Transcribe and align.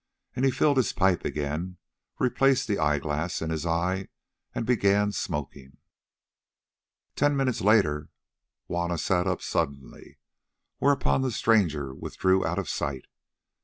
And 0.35 0.43
he 0.45 0.49
filled 0.49 0.77
his 0.77 0.93
pipe 0.93 1.23
again, 1.25 1.77
replaced 2.17 2.67
the 2.67 2.79
eyeglass 2.79 3.39
in 3.39 3.51
his 3.51 3.67
eye, 3.67 4.07
and 4.51 4.65
began 4.65 5.11
smoking. 5.11 5.77
Ten 7.15 7.37
minutes 7.37 7.61
later 7.61 8.09
Juanna 8.67 8.97
sat 8.97 9.27
up 9.27 9.43
suddenly, 9.43 10.17
whereupon 10.79 11.21
the 11.21 11.29
stranger 11.29 11.93
withdrew 11.93 12.43
out 12.43 12.57
of 12.57 12.67
sight. 12.67 13.05